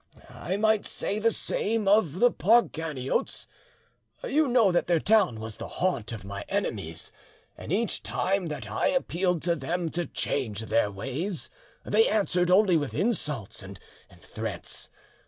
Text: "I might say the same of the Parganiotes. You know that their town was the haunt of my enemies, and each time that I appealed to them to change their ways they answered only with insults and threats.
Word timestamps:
"I 0.39 0.57
might 0.57 0.87
say 0.87 1.19
the 1.19 1.29
same 1.29 1.87
of 1.87 2.19
the 2.19 2.31
Parganiotes. 2.31 3.45
You 4.27 4.47
know 4.47 4.71
that 4.71 4.87
their 4.87 4.99
town 4.99 5.39
was 5.39 5.57
the 5.57 5.67
haunt 5.67 6.11
of 6.11 6.25
my 6.25 6.43
enemies, 6.49 7.11
and 7.55 7.71
each 7.71 8.01
time 8.01 8.47
that 8.47 8.67
I 8.71 8.87
appealed 8.87 9.43
to 9.43 9.55
them 9.55 9.89
to 9.91 10.07
change 10.07 10.61
their 10.61 10.89
ways 10.89 11.51
they 11.85 12.09
answered 12.09 12.49
only 12.49 12.77
with 12.77 12.95
insults 12.95 13.61
and 13.61 13.77
threats. 14.19 14.89